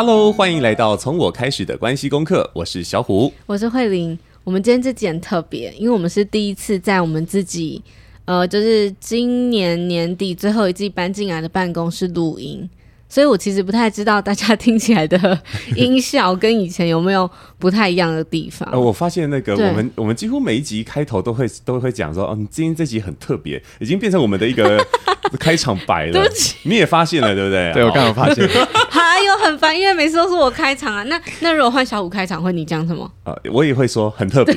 [0.00, 2.48] Hello，欢迎来到从我开始的关系功课。
[2.54, 4.16] 我是小虎，我是慧玲。
[4.44, 7.82] 我们今天这集很特别，因为我们是第一次在我们自己，
[8.24, 12.70] 呃，就是今年年底最后一季搬进来的办公室录音。
[13.08, 15.38] 所以我其实不太知道大家听起来的
[15.74, 17.28] 音效跟以前有没有
[17.58, 18.68] 不太一样的地方。
[18.70, 24.84] 呃，我发现那个我们我们几乎每一集开头都会都会讲说，哦，今天这集很特别，已经变成我们的一个
[25.40, 26.12] 开场白了。
[26.12, 27.72] 对不起，你也发现了对不对？
[27.72, 28.46] 对，我刚刚发现。
[28.90, 31.02] 还有很烦，因为每次都是我开场啊。
[31.04, 33.10] 那那如果换小五开场，会你讲什么？
[33.24, 34.54] 呃，我也会说很特别。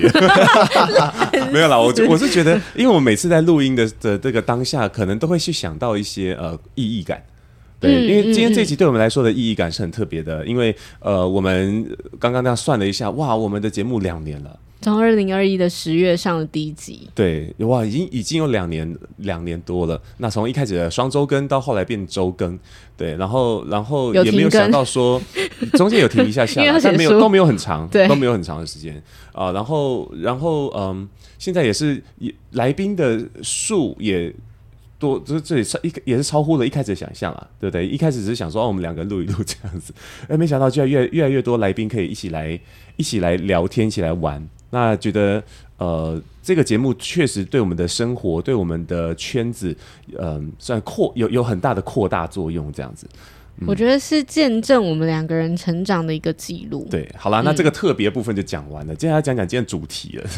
[1.52, 7.22] 没有啦，我我是觉得，因为我每次在录音的的这个当下，可能都会去想到一些呃意义感。
[7.82, 11.84] 对，因为今天这一集对我们来说的意义感是很特别的，因为呃，我们
[12.20, 20.00] 刚刚那样算了一下，哇，我们的节目两年了，从二零二一的十月上的第一集，对，哇，已经已经有两年两年多了。
[20.20, 22.58] 那从一开始的双周更到后来变周更，
[22.96, 25.20] 对，然后然后也没有想到说
[25.74, 28.96] 中间有停一下下，但没有都没有很长，对，都没有很长的时间
[29.34, 29.54] 啊、呃。
[29.54, 34.32] 然后然后嗯，现在也是也来宾的数也。
[35.02, 37.88] 多，就是这里超一也是超乎了一开始的想象啊，对不对？
[37.88, 39.92] 一开始只是想说，哦，我们两个录一录这样子，
[40.30, 42.58] 哎，没想到居然越越来越多来宾可以一起来
[42.96, 44.48] 一起来聊天，一起来玩。
[44.70, 45.44] 那觉得
[45.78, 49.76] 呃，这个节目确实对我们的生活，对我们的圈子，
[50.18, 53.06] 嗯、呃，算扩有有很大的扩大作用，这样子。
[53.58, 56.88] 嗯、我觉得是见证我们两个人成长的一个记录。
[56.90, 60.30] 对，好啦，那这个特别部分就讲完了，嗯、接下来讲讲今天主题了。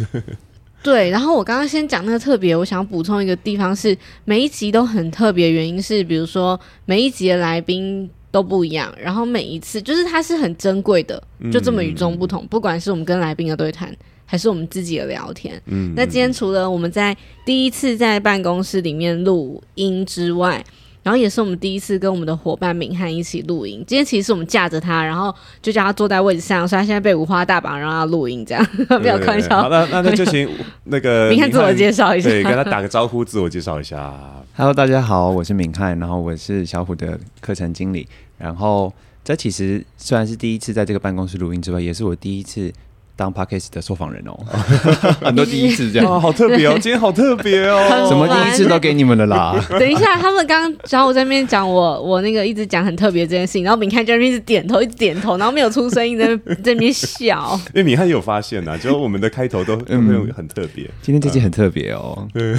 [0.83, 12.43] 对，然后我刚刚先讲那个特别，我想补充一个地方是，每一集都很特别，原因是比如说每一集的来宾都不一样，然后每一次就是它是很珍贵的，就这么与众不同。
[12.43, 13.95] 嗯、不管是我们跟来宾的对谈，
[14.25, 15.59] 还是我们自己的聊天。
[15.67, 20.61] 嗯，那今天除了我们在第一次在办公室里面录音之外，
[21.03, 23.83] 然后也是我们第一次跟我们的伙伴敏翰一起录音。
[23.85, 29.63] 今天其实我们架着他，然后就叫他坐在位置上，所以他现在被五花大绑，让他录音这样， 不要开玩笑。
[29.63, 30.49] 好，那 那那就请
[30.85, 34.13] 那个敏翰自我介绍一下，对，跟他打个招呼，自我介绍一下。
[34.55, 38.07] Hello，大家好，我是敏翰，然后我是小虎的课程经理。
[38.37, 38.91] 然后
[39.23, 42.71] 这其实虽然是第一次在这个办公室录音之外，也是我第一次。
[43.15, 44.33] 当 Podcast 的受访人哦，
[45.21, 47.79] 很多第一次这样，好特别哦，今天好特别哦，
[48.09, 49.55] 什么第一次都给你们了啦。
[49.79, 56.25] 等一下，他们刚刚小虎在那边讲我，我那个一直讲很特别这件事情，然后敏汉就一直点头，一直点头，然后没有出声音，在
[56.63, 57.59] 在那边笑。
[57.67, 62.27] 因为敏汉有发现呐，就我们的开头都嗯没有很特别，今天这集很特别哦。
[62.33, 62.55] 对，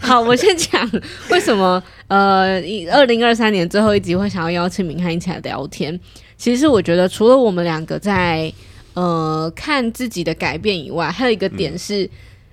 [0.00, 0.88] 好，我先讲
[1.30, 2.60] 为什么呃，
[2.92, 5.98] 二零二三年最后一集会想要邀请敏汉一起来聊天。
[6.40, 8.50] 其实我觉得，除了我们两个在
[8.94, 12.08] 呃看自己的改变以外，还有一个点是，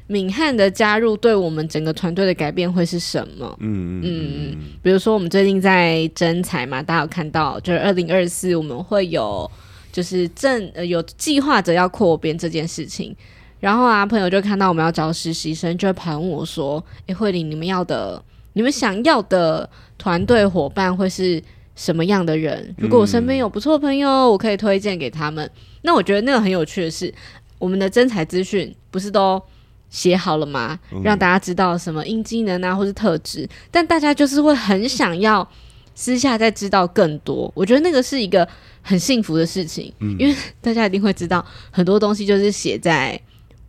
[0.08, 3.56] 敏汉的加入对我们整个团队的改变会是什么？
[3.62, 9.50] 嗯嗯嗯，比如说我们最近在征才嘛，大家有看到，就是二零二四我们会有
[9.90, 13.16] 就是正呃有计划着要扩编这件事情，
[13.62, 18.22] 然后啊朋友就看到我们要招实习生，就会盘问我说：“诶，慧玲，你们要的，
[18.52, 21.42] 你们想要的团队伙伴会是？”
[21.78, 22.76] 什么样的人？
[22.78, 25.50] 如果我身边有不错的朋友，嗯、我可以推荐给他们。
[25.84, 27.14] 那我觉得那个很有趣的是，
[27.60, 29.42] 我们的真才资讯不是都
[29.90, 30.78] 写好了吗？
[30.92, 33.48] 嗯、让大家知道什么硬技能啊，或是特质。
[33.70, 35.48] 但大家就是会很想要
[35.94, 37.50] 私下再知道更多。
[37.56, 38.46] 我觉得那个是一个
[38.82, 43.20] 很幸福的事情，嗯、因为大家一定会知道很多东西就是写在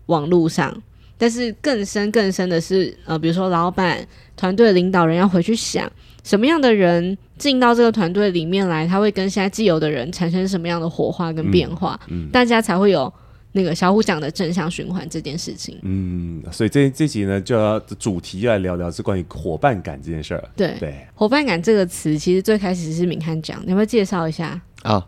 [0.07, 0.75] 网络上，
[1.19, 3.99] 但是更深更深的是，呃，比如说老板、
[4.37, 5.91] 团队领导人要回去想。
[6.25, 11.99] 什么样的人进到这个团队里面来，他会跟现在既有的人产生什么样的火花跟变化？
[12.09, 13.11] 嗯，嗯，大家才会有
[13.53, 15.78] 那个小虎讲的正向循环这件事情。
[15.83, 20.49] 嗯，所以这这集呢，就要主题要来聊聊是关于伙伴感这件事儿。
[20.55, 24.61] 对对，伙伴感这个词其实最开始是敏汉讲，你要不要介绍一下？
[24.83, 25.05] 啊、哦，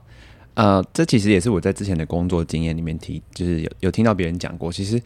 [0.55, 4.73] 呃，这其实也是我在之前的工作经验里面提，就是有有听到别人讲过。
[4.73, 4.99] 其实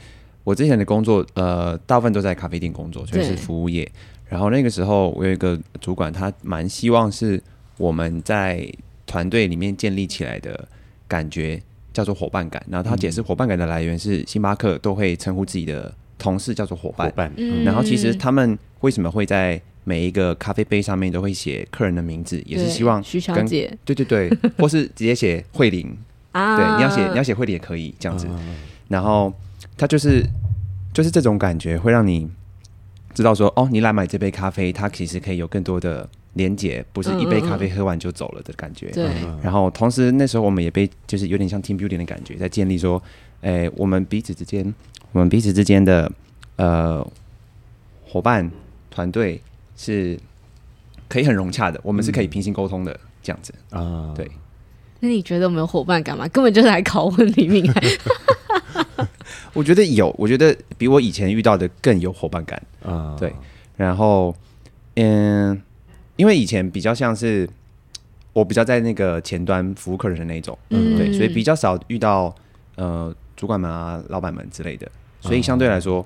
[0.45, 3.91] 我之前的工作，呃，大部分都在咖啡店工作，就是服务业。
[4.29, 7.43] 然后那个时候，我有一个主管，他蛮希望是
[7.79, 8.67] 我们在
[9.07, 10.69] 团队里面建立起来的
[11.09, 11.61] 感觉
[11.93, 12.63] 叫做伙伴感。
[12.69, 17.09] 然后他解释伙伴感的来源是星巴克都会称呼自己的同事叫做伙伴。
[17.09, 17.33] 伙伴。
[17.37, 17.65] 嗯。
[17.65, 23.75] 然后其实他们为什么会在每一个咖啡杯上面都会写客人的名字，也是希望徐小姐。
[23.85, 25.97] 对对对，或是直接写慧玲
[26.33, 26.57] 啊。
[26.57, 28.27] 对，你要写你要写慧玲也可以这样子。
[28.89, 29.33] 然后
[29.77, 30.25] 他就是
[30.93, 32.31] 就是这种感觉会让你。
[33.15, 38.89] 知道说哦，你来买这杯咖啡，它其实可以有更多的连结，不是一杯咖啡喝完就走了的感觉。
[38.89, 39.23] 对、嗯。
[39.27, 43.01] 嗯、然后同时那时候我们也被就是有点像 team building 的感觉，在建立说，
[43.43, 44.75] 诶，我们彼此之间，
[45.13, 46.11] 我们彼此之间的
[46.57, 47.09] 呃
[48.05, 48.51] 伙伴
[48.91, 49.41] 团队
[49.77, 50.19] 是
[51.09, 52.99] 可以很融洽的，我们是可以平行沟通的。
[53.23, 54.13] 这样子啊。
[54.17, 54.29] 对，
[54.99, 56.27] 那你觉得我们有伙伴感吗？
[56.27, 57.85] 根本就是来拷问李明翰。
[59.55, 63.17] 我觉得有，我觉得比我以前遇到的更有伙伴感啊。
[63.19, 63.33] 对，
[63.77, 64.35] 然后
[64.97, 65.63] 嗯，
[66.17, 67.49] 因为以前比较像是
[68.33, 72.35] 我比较在那个前端服务客人的那种，嗯，对，所以比较少遇到
[72.75, 74.91] 呃主管们啊、老板们之类的，
[75.21, 76.05] 所以相对来说，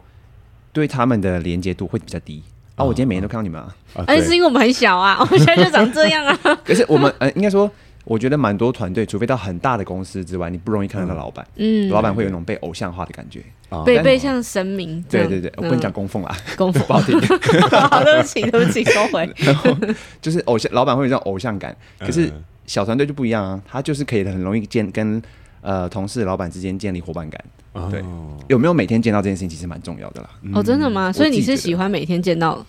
[0.73, 2.43] 对他们的连接度会比较低。
[2.77, 3.75] 啊，我今天每天都看到你们啊，
[4.07, 6.39] 哎，是因为我们很小啊，我们现在就长这样啊。
[6.65, 7.69] 可是我们呃，应该说。
[8.09, 11.47] 我觉得蛮多团队，除非到很大的公司之外，你不容易看到老板。
[11.57, 13.43] 嗯，老板会有那种被偶像化的感觉，
[13.85, 15.05] 被被像神明。
[15.11, 17.21] 对对对，我不能讲供奉啦，供奉 不好听。
[17.69, 19.31] 好，对不起，对不起，收回。
[19.37, 19.77] 然后
[20.23, 21.77] 就是偶像，老板会有这种偶像感。
[21.99, 22.33] 可是
[22.67, 25.21] 小团队就不一样啊，他就是可以很容易建跟
[25.61, 27.45] 呃同事、老板之间建立伙伴感。
[27.91, 28.03] 对，
[28.49, 30.31] 有没有每天见到这件事情，其实蛮重要的啦。
[30.55, 31.13] 哦，真的吗？
[31.13, 32.65] 所以你是喜欢每天见到？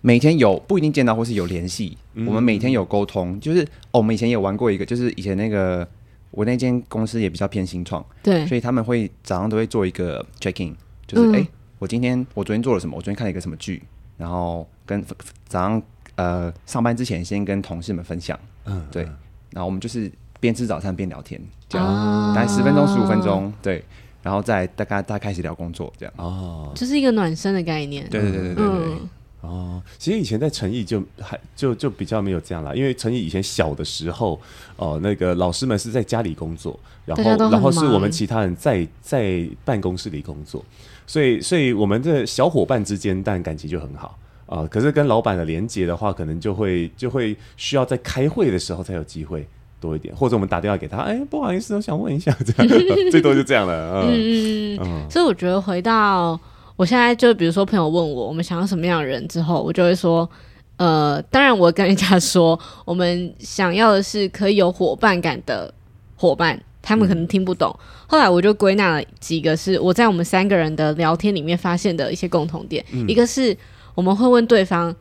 [0.00, 1.96] 每天有不一定见到，或是有联系。
[2.14, 3.62] 嗯、我们每天有沟通，就是、
[3.92, 5.86] 哦、我们以前也玩过一个，就是以前那个
[6.30, 10.74] 我那间公司也比较偏新创，对，所以他们会早上都会做一个 checking，
[11.06, 11.48] 就是哎、嗯欸，
[11.78, 12.96] 我今天我昨天做了什么？
[12.96, 13.82] 我昨天看了一个什么剧？
[14.16, 15.02] 然后跟
[15.46, 15.82] 早上
[16.14, 19.02] 呃上班之前先跟同事们分享，嗯，对，
[19.50, 20.10] 然后我们就是
[20.40, 23.84] 边吃早餐边聊天，这样、啊、大概十分钟十五分钟，对，
[24.22, 28.64] 然后再大概大概开始聊工作，这样哦，就是一个暖身的概念，对对对对对对。
[28.64, 29.08] 嗯
[29.46, 34.32] 哦，其实以前在诚毅就还就就比较没有这样啦，因为诚毅以前小的时候，
[34.76, 40.64] 哦、呃，那个老师们是在家里工作，然后然后是我们其他人在在办公室里工作，
[41.06, 44.68] 所以所以我们的小伙伴之间，但感情就很好啊、呃。
[44.68, 49.46] 可是跟老板的连接的话，可能就会就会需要在开会的时候才有机会
[49.80, 52.78] 多一点，或者我们打电话给他，哎，不好意思，我想问一下，这样
[53.10, 54.02] 最多就这样了。
[54.02, 56.38] 嗯嗯嗯，所以我觉得回到。
[56.76, 60.28] 我现在就比如说朋友问我，我们想要什么样的人之后，我就会说，
[60.76, 65.72] 呃，当然我跟人家说，我们想要的是可以有伙伴感的
[66.16, 67.74] 伙伴，他们可能听不懂。
[67.80, 73.56] 嗯、后来我就归纳了几个是我在我们三个人的聊天里面发现的一些共同点，嗯、一个是
[73.94, 74.94] 我们会问对方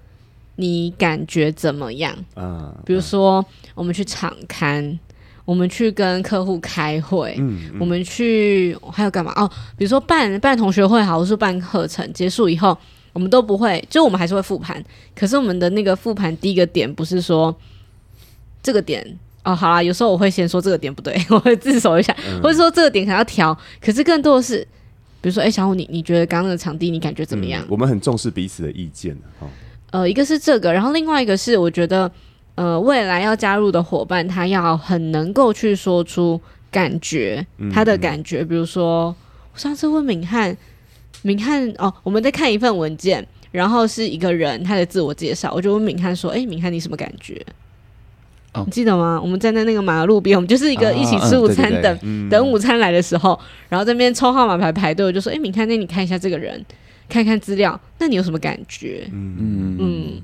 [0.56, 2.16] 你感觉怎么样？
[2.36, 4.98] 啊，比如说我们去场勘。
[5.46, 9.32] 我们去跟客户开会，嗯嗯、我们去还有干嘛？
[9.36, 9.48] 哦，
[9.78, 12.76] 比如说办办同学会，好，或是办课程结束以后，
[13.14, 14.84] 我们都不会，就我们还是会复盘。
[15.16, 17.56] 可是我们的那个复盘第一个点不是说
[18.64, 19.06] 这个点
[19.44, 23.56] 哦，好啦，有时候我会先说这个点不对， 我会自首一下，嗯、或者说这个点想要调。
[23.80, 24.68] 可是更多的是，
[25.22, 27.62] 比如说，哎，小虎，你你觉得刚刚那个场地你感觉怎么样？
[27.64, 29.16] 嗯、我们很重视彼此的意见。
[29.40, 29.48] 哦，
[29.92, 32.12] 呃，一个是这个，然后另外一个是我觉得。
[32.56, 36.40] 呃，未来要加入的伙伴，他要很能够去说出
[36.72, 38.44] 感觉，嗯、他的感觉。
[38.44, 39.14] 比如说，
[39.54, 40.56] 我上次问敏汉，
[41.22, 47.46] 敏汉哦，我们在看一份文件，然后是一个人他的自我介绍，我就问敏汉说：“哎、欸，敏汉，你什么感觉？
[48.54, 49.20] 哦、你记得吗？
[49.22, 53.38] 我们站在那个马路边，我们就是一个一起吃午餐等、啊嗯、等午餐来的时候，
[53.68, 56.66] 然后这边抽号码牌排队，我就说：哎、欸，敏汉，那你看一下这个人，
[57.10, 59.10] 看看资料，那你有什么感觉？
[59.12, 59.78] 嗯嗯。
[59.78, 60.22] 嗯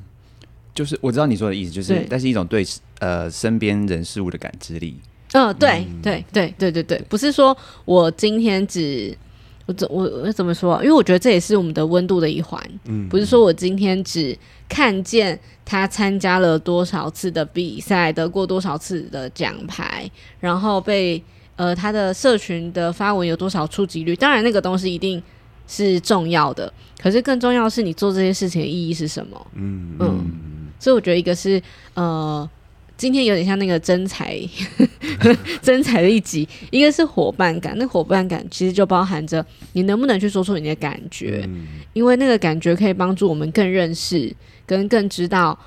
[0.74, 2.66] 就是我知道你说的意思，就是对但是一种对
[3.00, 4.98] 呃身边人事物的感知力。
[5.34, 9.18] 嗯，对对对对对对，不是说我今天只
[9.66, 10.78] 我怎我我怎么说？
[10.84, 12.62] 因为我觉得这也是我们的温度的一环。
[12.86, 14.38] 嗯，不是说我今天只
[14.68, 20.10] 看见他参加了多少次的比赛，得过多少次的奖牌，
[20.40, 21.24] 然后被
[21.56, 24.14] 呃他的社群的发文有多少触及率。
[24.16, 25.22] 当然那个东西一定
[25.66, 29.48] 是重要的，可是更重要的是你做这些事情的意义是什么？
[29.56, 30.32] 嗯嗯。
[30.82, 31.62] 嗯所以我觉得一个是
[31.94, 32.50] 呃，
[32.98, 34.36] 今天有点像那个真才
[35.62, 37.76] 真才的一集，一个是伙伴感。
[37.78, 44.36] 那伙伴感其实就包含着你能不能去说出你的感觉，嗯、因为那个感觉可以帮助我们更认识
[44.66, 45.58] 跟更知道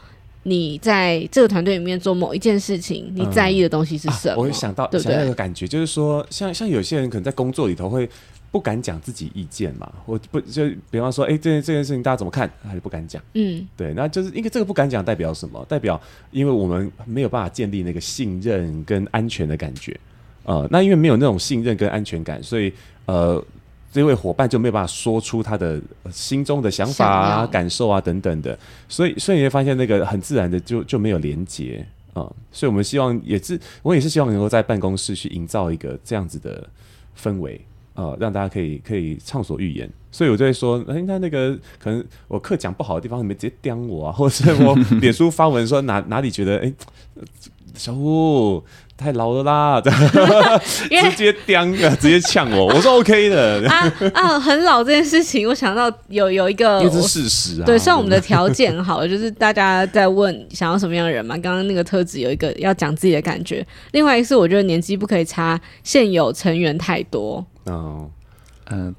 [0.43, 4.35] 你在这个团队里面做某一件事情，你在意的东西是什么。
[4.35, 8.11] 嗯啊、我会想到对对想到一个感觉，就是说，像像有些人可能在工作里头会。
[8.55, 9.93] 不敢讲自己意见嘛？
[10.07, 12.49] 我不就比方说，哎、欸，这件这件事情大家怎么看？
[12.63, 13.21] 还是不敢讲。
[13.33, 15.67] 嗯，对，那就是因为这个不敢讲代表什么？
[15.69, 19.99] 代表因为我们没有办法建立那个信任跟安全的感觉。
[20.45, 22.73] 呃，那因为没有那种信任跟安全感，所以
[23.07, 23.45] 呃，
[23.91, 25.81] 这位伙伴就没有办法说出他的
[26.13, 28.57] 心中的想法啊、感受啊等等的。
[28.89, 32.37] 所以，所以你会发现那个很自然的就就没有连接啊、呃。
[32.53, 36.65] 所以我们希望也是，我也是希望能够在办公室去营造一个这样子的
[37.21, 37.61] 氛围。
[37.95, 46.73] 呃，让大家可以可以畅所欲言，所以我就会说，哎，那那个可能我课讲不好的地方，你们直接刁我啊，或者是我 脸书发文说哪哪里觉得哎
[47.77, 48.63] 小虎
[48.97, 51.65] 太老了啦， 直接刁，
[51.97, 53.69] 直接呛我，我说 OK 的。
[53.69, 68.09] 啊啊，很老这件事情，我想到有有一个，因为这是事实啊，对，像我们的条件好，就是大家在问想要什么样的人嘛，刚刚那个特质有一个要讲自己的感觉，另外一个是我觉得年纪不可以差现有成员太多，哦，
[68.71, 68.95] 嗯、呃。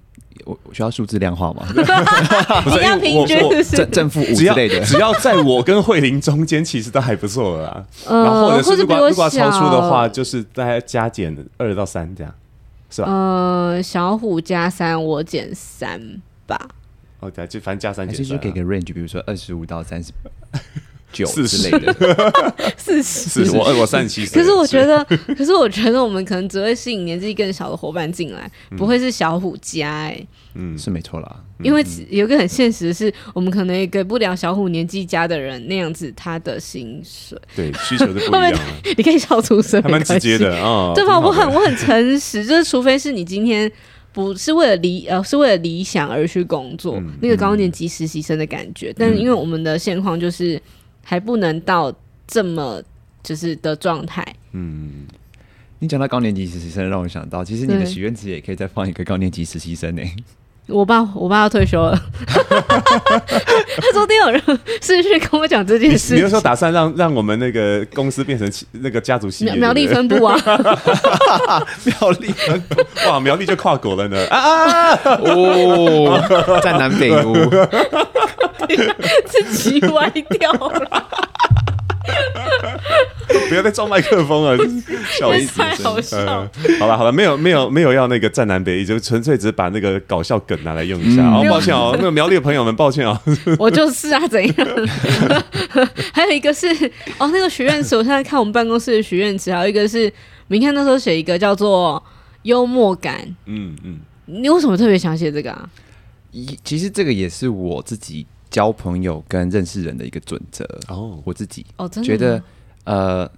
[0.45, 1.67] 我需要数字量化吗？
[1.73, 7.85] 你要平均正正负五之类的，只要在我跟慧玲中间，其实都还不错了啦。
[8.07, 12.33] 然后或者是如果如果超出的话，就是大概加减二到三这样，
[12.89, 13.07] 是吧？
[13.11, 15.99] 呃，小虎加三，我减三
[16.47, 16.59] 吧。
[17.19, 20.11] 哦，对，就反正加三减三，就给个 range，比如说二十五到三十。
[21.15, 22.33] 九之类的，
[22.75, 24.41] 四十，我我三十七岁。
[24.41, 25.03] 可是我觉得，
[25.37, 30.27] 可是我觉得我们可能只会吸引年纪更小的伙伴进来，不会是小虎家哎、欸。
[30.55, 31.35] 嗯，是没错啦。
[31.63, 37.39] 因为有一个很现实的是，我们可能也给不了小虎年纪家的人那样子他的薪水。
[37.55, 38.53] 对，需求是不一样。
[38.97, 40.91] 你可以笑出声，还蛮直接的啊。
[40.93, 41.17] 对吧？
[41.17, 43.71] 我很我很诚实，就是除非是你今天
[44.11, 48.91] 不是为了理呃是为了理想而去工作，嗯、那个高年级实习生的感觉。
[48.91, 50.61] 嗯、但是因为我们的现况就是。
[51.07, 51.93] 还不能到
[52.27, 52.81] 这么
[53.23, 54.25] 就是的状态。
[54.53, 55.05] 嗯，
[55.79, 60.01] 你讲到高年级实习生，让我想到，其实你的许愿池也可以再放一个高年级实习生呢。
[60.67, 61.95] 我爸，我爸要退休了。
[62.25, 64.41] 他昨天有人
[64.81, 66.15] 是去跟我讲这件事。
[66.15, 70.35] 你有时候打算让让我们那个公司变成那个家族企业，苗栗分部啊？
[71.85, 74.99] 苗栗分部哇，苗栗就跨国了呢啊啊！
[75.19, 77.35] 哦，在南北屋。
[79.25, 81.09] 自己歪掉了，
[83.49, 84.57] 不要再撞麦克风了，
[85.17, 85.57] 笑死！
[85.57, 86.47] 太好笑。
[86.79, 91.23] 好了好了，没有没有没有要那个站南北，就纯粹只是把那个搞笑梗拿来用一下。
[91.23, 93.19] 哦，抱歉哦，那个苗栗的朋友们，抱歉哦。
[93.57, 94.55] 我就是啊，怎样？
[96.13, 96.67] 还有一个是
[97.17, 100.11] 哦，那个许愿池，我现在看我们办公室的许愿池，还有一个是
[100.47, 102.01] 明天那时候写一个叫做
[102.43, 103.19] 幽默感。
[103.45, 105.67] 嗯嗯，你为什么特别想写这个啊？
[106.63, 108.27] 其实这个也是我自己。
[108.55, 112.41] 交朋友跟认识人的一个准则哦，我自己哦，觉得
[112.85, 113.29] 呃，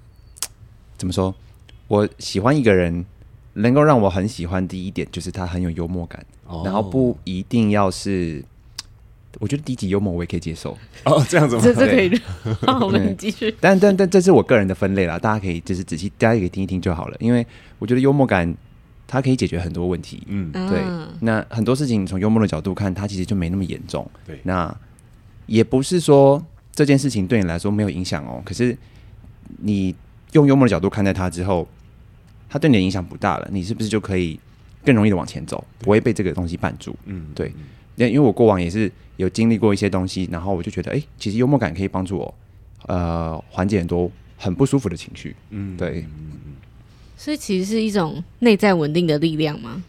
[0.96, 1.34] 怎么说？
[1.88, 3.04] 我喜欢一个人，
[3.54, 4.68] 能够让我很喜欢。
[4.68, 8.46] 第一点就是他很有幽默感，哦、然后不一定要是，
[9.42, 11.26] 我觉得低级幽默我也可以接受哦。
[11.28, 11.62] 这样子吗？
[11.66, 12.16] 这这可以，
[12.68, 13.56] 好，我们继续。
[13.60, 17.18] 但但但这是我个人的分类啦，大家可以就是仔细，大家也可以听一听就好了。
[17.20, 17.44] 因为
[17.80, 18.56] 我觉得幽默感
[19.08, 20.22] 它可以解决很多问题。
[20.28, 20.80] 嗯，对。
[20.82, 24.08] 啊、那很多事情从幽默的角度看，它其实就没那么严重。
[24.28, 24.78] 对，那。
[25.48, 28.78] 也不是说这件事情对你来说没有影响哦，可是
[29.60, 29.96] 你
[30.34, 31.68] 用幽默的角度看待它之后，
[32.48, 34.40] 它对你的影响不大了，你是不是就可以
[34.86, 36.96] 更容易的往前走，不会被这个东西绊住？
[37.06, 37.52] 嗯，对。
[37.96, 42.34] 因因为我过往也是有经历过一些东西，然后我就觉得，哎，其实幽默感可以帮助我，
[42.86, 45.36] 呃，缓解很多很不舒服的情绪。
[45.50, 46.06] 嗯，对。
[47.18, 49.84] 所以其实是一种内在稳定的力量吗？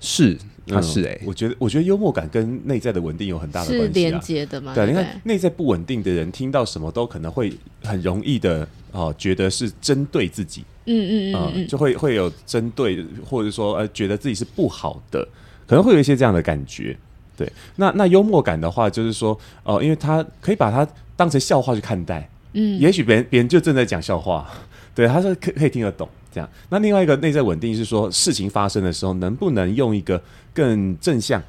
[0.00, 0.36] 是。
[0.68, 4.74] 他是哎、欸嗯，我觉得，我觉得幽默感跟内在的稳定有很大的关系、啊，是连接的嘛？
[4.74, 7.52] 对，你看内在不稳定的人，听到什么都可能会
[7.84, 15.24] 很容易的哦，觉得是针对自己，嗯嗯嗯，嗯，就会会有针对，或者说呃，觉得自己是不好的，
[15.68, 16.98] 可能会有一些这样的感觉。
[17.36, 20.84] 对，那那幽默感的话，就是说哦、呃，因为他可以把它
[21.14, 24.50] 当成笑话去看待，嗯，也许别人别人就正在讲笑话，
[24.96, 26.08] 对，他说可可以听得懂。
[26.32, 30.20] 这样，那另外一个内在稳定是说，事情发生的时候，能不能用一个
[30.52, 31.42] 更正向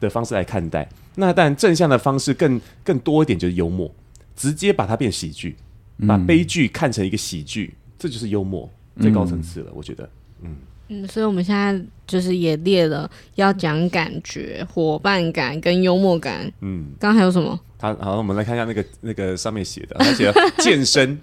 [0.00, 0.86] 的方式来看待？
[1.14, 3.90] 那但正向的方式更更多一点，就是幽默，
[4.36, 5.56] 直接把它变喜剧，
[6.06, 8.68] 把悲剧看成一个喜剧，嗯、这就是幽默
[9.00, 9.72] 最高层次了。
[9.74, 10.08] 我觉得，
[10.42, 10.56] 嗯
[10.88, 16.50] 嗯，所以我们现在就是也列了要讲感觉、伙伴感跟幽默感。
[16.60, 17.58] 嗯，刚刚还有什么？
[17.78, 21.18] 他好，我们来看一下那个那个上面写的，他写健身。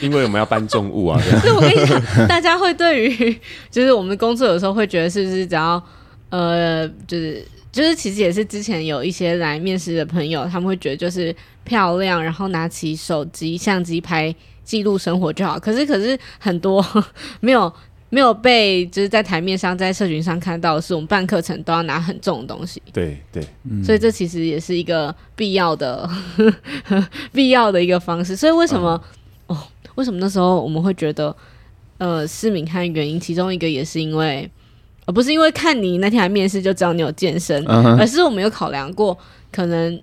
[0.00, 1.20] 因为我们要搬重物啊！
[1.40, 3.40] 所以我跟你讲，大家会对于
[3.70, 5.82] 就是我们工作有时候会觉得是不是只要
[6.30, 15.58] 呃，就是就是其实也是之前有一些来面试的朋友，他们会觉得就是漂亮，然后拿起手机相机拍记录生活就好。
[15.58, 16.84] 可是可是很多
[17.40, 17.72] 没有
[18.10, 22.82] 没有被就是在台面上在社群上看到的是，我们办课程都要拿很重的东西。
[22.92, 26.08] 对对，嗯、所以这其实也是一个必要的
[27.32, 28.34] 必要的一个方式。
[28.34, 29.00] 所以为什么？
[29.98, 31.34] 为什么那时候我们会觉得，
[31.98, 33.18] 呃，失明汉原因？
[33.18, 34.48] 其中一个也是因为，
[35.06, 37.98] 而不是因为看你那天来面试就知道你有健身，uh huh.
[37.98, 39.18] 而是我们有考量过
[39.50, 40.00] 可能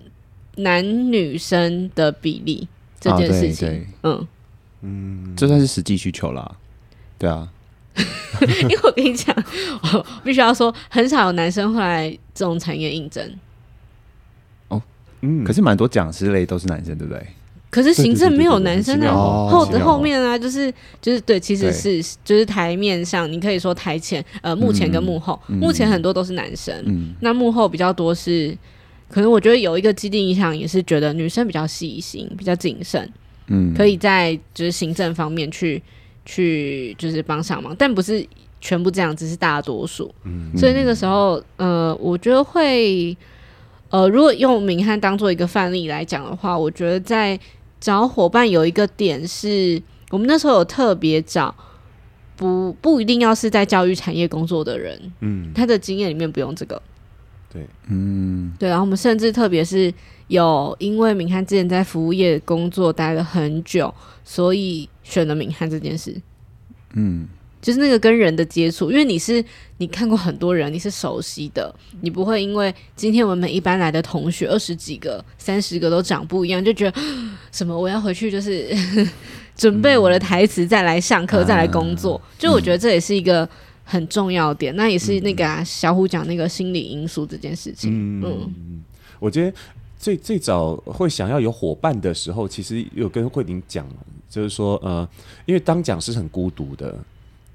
[0.56, 2.68] 男女生的比例
[3.00, 3.86] 这件事情。
[4.02, 4.28] Oh, 嗯
[4.82, 6.54] 嗯，这算是实际需求啦。
[7.18, 7.48] 对啊，
[7.96, 9.34] 因为我跟你讲，
[9.94, 13.26] 我必须要说，很少有男生会来这种产业应征。
[14.68, 14.82] 哦，
[15.22, 17.26] 嗯，可是蛮多讲师类都是男生，对不对？
[17.76, 26.74] 可是行政没有男生在后后面啊，就是就是对，其实是就是台面上，你可以说台前呃幕前跟幕后，幕前很多都是男生，
[27.20, 28.56] 那幕后比较多是，
[29.10, 33.12] 可能我觉得有一个既定印象也是觉得女生比较细心，比较谨慎，
[33.48, 35.82] 嗯，可以在就是行政方面去
[36.24, 38.26] 去就是帮上忙，但不是
[38.58, 43.14] 全部这样，只是大多数，嗯，所以那个时候呃，我觉得会。
[43.88, 47.38] 呃，如果用明翰当做一个范例来讲的话，我觉得在
[47.80, 51.54] 找伙伴有一个点是，我们那时候有特别找
[52.36, 56.80] 不不一定要是在教育产业工作的人，嗯，他的经验里面不用这个，
[57.52, 59.92] 对，嗯，对，然后我们甚至特别是
[60.28, 66.20] 有因为明汉之前在服务业工作待了很久，所以选了明汉这件事，
[66.94, 67.28] 嗯。
[67.60, 69.44] 就是那个跟人的接触，因为你是
[69.78, 77.00] 你看过很多人，你是熟悉的，你不会因为今天我们一班来的同学二十几个、三十个都长不一样，就觉得
[77.50, 78.68] 什么我要回去就是
[79.56, 82.20] 准备我的台词再来上课、嗯、再来工作。
[82.38, 83.48] 就我觉得这也是一个
[83.82, 87.90] 很重要点，嗯、那也是那个、啊、小虎讲那个心理因素这件事情。
[87.92, 88.84] 嗯，嗯
[89.18, 89.56] 我觉得
[89.98, 93.84] 最最早会想要有伙伴的时候，其实有跟慧玲讲，
[94.30, 95.08] 就是说呃，
[95.46, 96.94] 因为当讲师很孤独的。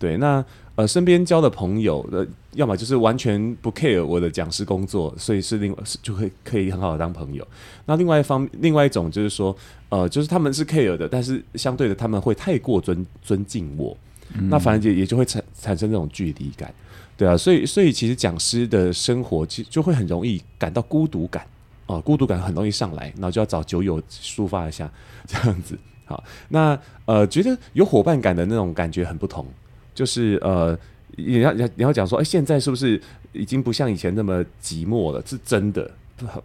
[0.02, 0.44] 对，那
[0.74, 7.48] 呃，身边交的朋友呃，要么就是完全不 care 我的讲师工作，所以是另外就会可以很好的当朋友。
[7.86, 9.56] 那另外一方，另外一种就是说，
[9.90, 13.96] 呃，就是他们是 care 的，但是相对的他们会太过尊尊敬我，
[14.34, 16.74] 嗯、那反而也也就会产产生这种距离感。
[17.16, 21.44] 对啊，所以所以其实讲师的生活其实就会很容易感到孤独感
[21.86, 24.92] 啊、呃，孤独感很容易上来，然后就要找酒友抒发一下
[25.28, 25.78] 这样子。
[26.06, 29.46] 好，那呃，觉得有伙伴感的那种感觉很不同。
[29.94, 30.78] 就是呃，
[31.18, 33.02] 你要你要讲说，哎、现在是不是
[33.34, 35.22] 已经不像以前那么寂寞了？
[35.26, 35.90] 是真的，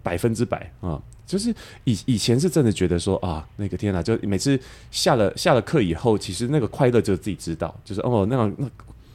[0.02, 4.58] 百分之百啊、就是以以前是真的觉得说啊，那个天哪，就每次
[4.90, 8.68] 下了下了课以后，其实那个快乐就自己知道，就是哦，那堂那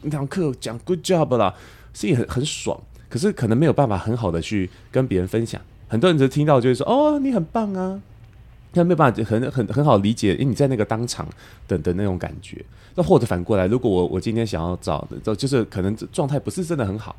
[0.04, 1.54] 那堂课讲 good job 啦，
[1.94, 2.80] 是很很爽。
[3.10, 5.60] 可是可能没有办法很好的去跟别人分享，
[5.90, 8.02] 很多人只听到就会说哦，你很棒啊。
[8.74, 11.28] 他没有办法很很很好理解，因为你在那个当场
[11.67, 12.63] 的的那种感觉。
[12.95, 17.15] 那或者反过来，如果我我今天想要找的，就就是可能状态不是真的很好，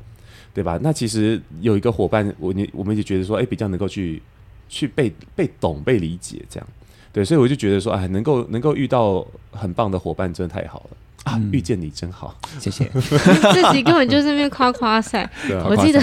[0.53, 0.79] 对吧？
[0.83, 4.21] 那其实有一个伙伴，我你我们就觉得说，哎、欸，比较能够去
[4.69, 6.67] 去被被懂、被理解，这样。
[7.11, 11.41] 对，所以我就觉得说，哎，能够能够遇到很棒的伙伴，真的太好了啊！
[11.51, 12.85] 遇见你真好，谢谢。
[12.93, 15.27] 自己根本就是那边夸夸赛。
[15.65, 15.99] 我记得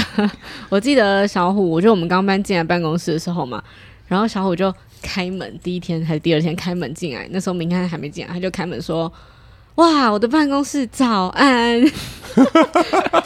[0.68, 3.62] 我记得小虎，我觉得我们刚搬进来办公室的时候嘛，
[4.08, 4.74] 然后小虎就。
[5.02, 9.10] 开门第一天还是第二天开门进来，那时候明翰还没进来，他就开门说
[9.76, 11.80] ：“哇，我的办公室早安。”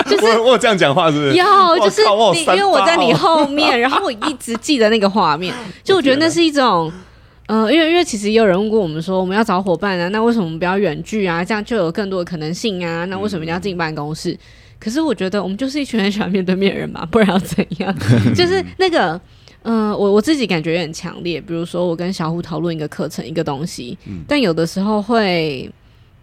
[0.07, 1.35] 就是我我这样讲话是不是？
[1.35, 1.45] 有，
[1.79, 6.93] 就是你因为我在你后面，然后我一直记得那个画面， 就我觉得那是一种，
[7.47, 11.45] 呃，因为因为其实也有人问过我们说，我们要找伙伴啊，那为什么我们不要远距啊？
[11.45, 13.05] 这样就有更多的可能性啊？
[13.07, 14.33] 那为什么要进办公室？
[14.33, 14.39] 嗯、
[14.79, 17.95] 可是我觉得我们就是一群很喜欢面对面的人嘛，不然要怎样？
[18.35, 19.21] 就是那个。
[19.65, 21.41] 嗯、呃，我我自己感觉也很强烈。
[21.41, 25.71] 比如说，我跟小虎讨论一个课程、一个东西，嗯、但有的时候会，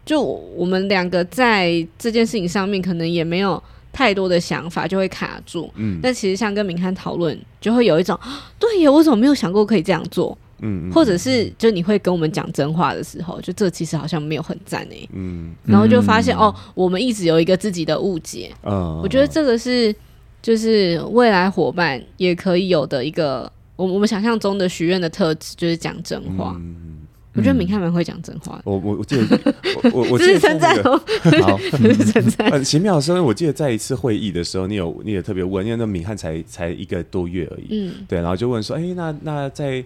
[0.05, 5.71] 就我们两个在这件事情上面可能也没有太多的想法，就会卡住。
[5.75, 8.17] 嗯，但其实像跟明翰讨论，就会有一种，
[8.59, 10.37] 对呀，我怎么没有想过可以这样做？
[10.59, 15.09] 嗯，嗯，或者是就你会跟我们讲真话的时候，就这其实好像没有很赞诶。
[15.13, 18.51] 嗯，然后就发现、嗯、哦，我们一直有一个自己的误解。
[18.63, 19.95] 嗯，我觉得这个是。
[20.41, 26.55] 就是未来伙伴也可以有的一个，我我们想象中的许愿的特质，就是讲真话。
[26.57, 28.61] 嗯、我觉得明翰蛮会讲真话的。
[28.65, 29.55] 我我我记得，
[29.93, 30.97] 我我记得称赞哦，
[31.43, 32.49] 好， 这是称赞。
[32.51, 39.83] 很奇妙的是，我记得在一次会议的时候，你有你也特别问，因为那明翰才才一个多月而已，嗯，对，然后就问说，哎、欸，那那在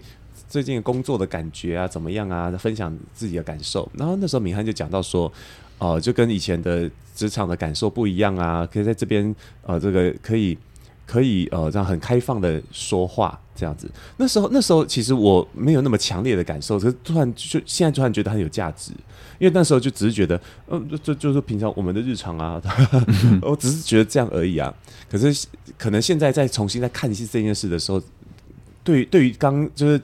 [0.48, 2.50] 最近工作的感觉啊，怎么样啊？
[2.52, 3.86] 分享自己的感受。
[3.94, 5.30] 然后那时候明翰就讲到说。
[5.78, 10.56] 哦、呃，就跟以前的职场的感受不一样啊，可以在这边呃，这个可以
[11.06, 13.90] 可以呃，这样很开放的说话这样子。
[14.16, 18.92] 那时候那时候其实我没有那么强烈的感受，可是突然就现在突然觉得很有价值，
[19.38, 22.60] 因为那时候就只是觉得，嗯、呃，就就是平常我们的日常啊，
[23.42, 24.72] 我只是觉得这样而已啊。
[25.10, 25.46] 可是
[25.78, 28.02] 可能现在再重新再看一次这件事的时候，
[28.82, 30.00] 对于对于刚就是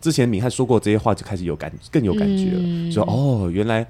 [0.00, 3.86] 之前敏汉说过这些话，就开始有感更有感觉了，嗯、说哦，原来。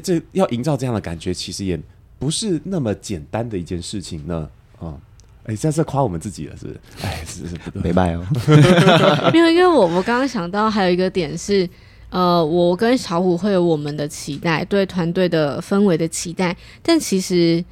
[0.00, 1.78] 这要营造这样的感觉，其实也
[2.18, 4.48] 不是那么简单的一件事情呢。
[4.78, 5.00] 啊、嗯，
[5.44, 6.80] 哎，这是夸我们自己了，是不是？
[7.02, 8.24] 哎，是是，不对，没办哦。
[9.34, 11.68] 因为因为我我刚刚想到还有一个点是，
[12.10, 17.62] 呃，我跟小虎会有我们的期待，对团队的氛围的期待，但其实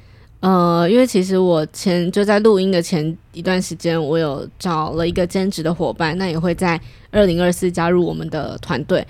[0.41, 6.79] 呃，因为其实我前就在录音的前一段时间，我有找了一个兼职的伙伴，那也会在
[7.09, 9.05] 二零二四加入我们的团队。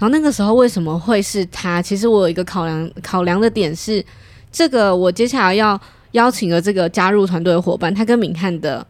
[0.00, 1.82] 然后那个时候为什么会是他？
[1.82, 4.02] 其实我有一个考量，考量的点是，
[4.50, 5.78] 这个我接下来要
[6.12, 8.84] 邀请的这个加入团队的伙伴，他跟敏汉的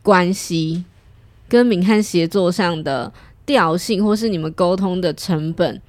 [0.00, 0.84] 关系，
[1.48, 3.12] 跟敏汉协作上的
[3.44, 5.82] 调性，或是你们沟通的成本。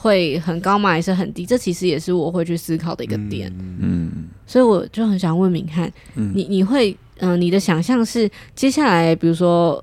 [0.00, 0.90] 会很高吗？
[0.90, 1.44] 还是很低？
[1.44, 3.52] 这其实也是我会去思考的一个点。
[3.80, 9.82] 嗯，所以我就很想问敏汉，嗯、你你会嗯、呃，你的想象是接下来，比如说，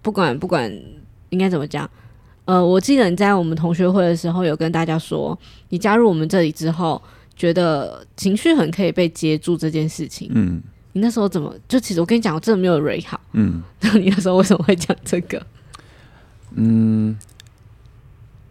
[0.00, 0.74] 不管不管
[1.28, 1.86] 应该怎么讲，
[2.44, 7.00] 呃，我记得你在我们同学会的时候有跟大家说，你加入我们这里之后，
[7.36, 10.30] 觉得情绪很可以被接住这件事情。
[10.34, 10.60] 嗯，
[10.92, 11.54] 你那时候怎么？
[11.68, 13.20] 就其实我跟你讲，我真的没有 read 好。
[13.32, 15.40] 嗯， 那你那时候为什么会讲这个？
[16.54, 17.16] 嗯。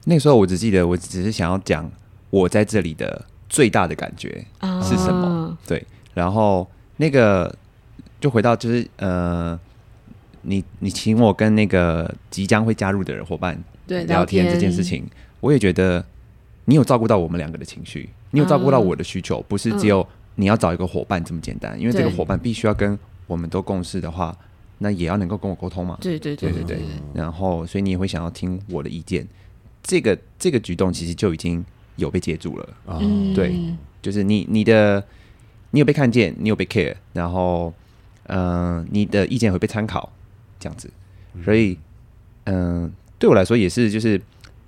[0.04, 1.88] 那个时候我只记得，我只是想要讲
[2.32, 4.44] 我在这里的最大的感觉
[4.82, 5.28] 是什么。
[5.28, 7.56] 哦、对，然后那个
[8.20, 9.58] 就回到就是呃，
[10.44, 15.04] 你你请我跟那个即将会加入的人伙伴对聊天这件事情，
[15.40, 16.04] 我也觉得
[16.66, 21.80] 你有照顾到我们两个的情绪，你有照顾到我的需求，嗯、不是只有你要找一个伙伴这么简单。
[21.80, 24.36] 因为这个伙伴必须要跟我们都共事的话，
[24.80, 25.98] 那也要能够跟我沟通嘛。
[26.02, 26.80] 对对对对对。
[27.14, 29.28] 然后，所以你也会想要听我的意见。
[29.84, 31.64] 这个这个举动其实就已经
[31.96, 33.56] 有被接住了啊，嗯、对，
[34.02, 35.04] 就是你你的
[35.72, 37.74] 你有被看见，你有被 care，然后
[38.28, 40.12] 嗯、呃，你的意见会被参考，
[40.62, 40.90] 这样子，
[41.44, 41.78] 所以
[42.46, 44.22] 嗯、呃，对我来说也是，就是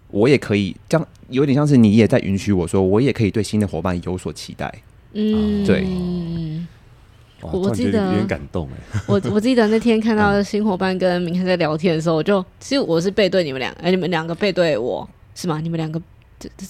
[0.10, 4.74] 我也可以这样，有点像是你也在允许我说，我也可以对新的伙伴有所期待，
[5.14, 5.86] 嗯，对。
[7.52, 15.60] 我记得有点感动哎， 我我记得那天看到新伙伴跟明天在聊天的时候，我就其实我是背对你们俩，哎，你们两个背对我是吗？
[15.60, 16.02] 你们两个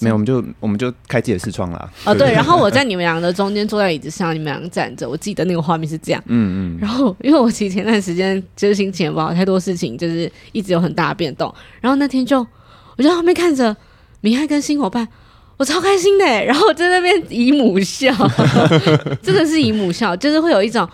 [0.00, 1.90] 没有，我们就我们就开自己的视窗啦。
[2.04, 5.08] 哦，对，然后我在你们两个的中间坐在椅子上，你们两个站着。
[5.08, 6.78] 我记得那个画面是这样，嗯嗯。
[6.80, 11.52] 然后因为我其实前段时间就是心情不好，太多事情就是一直有很大的变动。
[11.80, 12.40] 然后那天就
[12.96, 13.76] 我就在后面看着
[14.20, 15.06] 明翰跟新伙伴。
[15.56, 18.12] 我超开心的，然后在那边姨母笑，
[19.22, 20.86] 真的是姨母笑，就是会有一种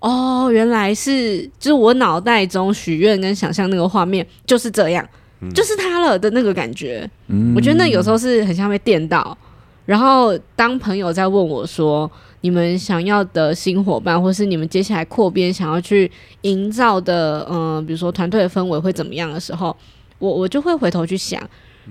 [0.00, 5.02] 哦，原来是就是我脑袋中许愿跟想象那个画面就是这样，
[5.40, 7.08] 嗯、就是他了的那个感觉。
[7.28, 9.36] 嗯、我觉得那有时候是很像被电到。
[9.84, 19.76] 然后当朋友在问我说，你们想要的新伙伴，或是你们接下来扩编想要去营造的，嗯、呃，比如说团队的氛围会怎么样的时候，
[20.18, 21.40] 我我就会回头去想。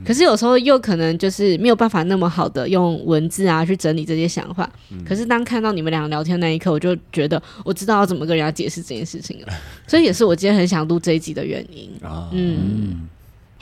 [0.05, 4.69] 可是有时候又可能就是没有办法那么好的用文字啊去整理这些想法。
[4.91, 9.47] 嗯、可是当看到你们俩聊天那一刻，我就觉得我知道要怎么跟人家解释这件事情了。
[9.87, 12.27] 所以也是我今天很想录这一集的原因啊。
[12.33, 13.09] 嗯，嗯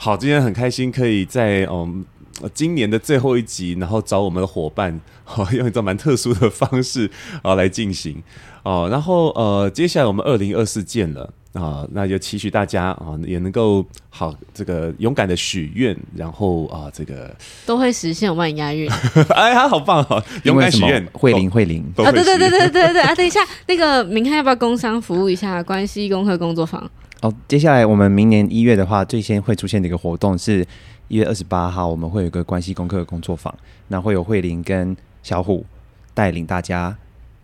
[0.04, 2.04] 好，今天很开心可以在嗯
[2.52, 8.22] 今年的最后一集，然后找我们的伙伴， 好用一种蛮特殊的方式啊来进行
[8.64, 8.86] 哦。
[8.90, 11.32] 然后呃，接下来我们二零二四见了。
[11.54, 18.90] 啊，那就期许大家啊，也能够好这个勇敢的许愿，然后啊，这个都会实现，我帮你押韵。
[19.34, 20.22] 哎呀，好棒哦！
[20.42, 22.12] 勇敢许愿，会灵会灵啊！
[22.12, 23.14] 对对对对对对 啊！
[23.14, 26.90] 等一下，那个明翰要不要工商服务一下关系功课工作坊？
[27.24, 30.64] 哦，接下来我们明年一月的话，最先会出现的一个活动是
[31.08, 33.54] 一月二十八号，我们会有一个关系功课工作坊，
[33.88, 35.64] 那会有慧玲跟小虎
[36.12, 36.94] 带领大家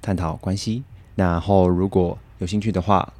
[0.02, 0.82] 探讨关系。
[1.14, 3.10] 然后如果有兴趣的话。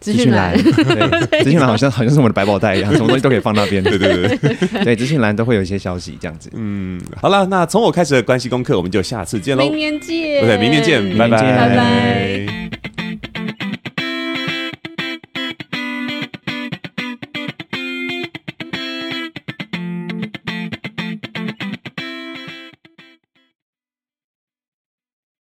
[0.00, 3.82] 资讯栏，对， 资讯栏好像好像是我们的百宝袋一样， 什么东西都可以放那边。
[3.82, 6.48] 对对对对，对，资讯栏都会有一些消息这样子。
[6.54, 9.64] 嗯，好了，那从我开始的关系功课，我们就下次见喽。
[9.64, 10.46] 明年见。
[10.46, 11.40] 对，明年见，拜拜。
[11.40, 12.67] 拜拜。